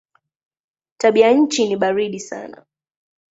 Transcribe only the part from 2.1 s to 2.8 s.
sana.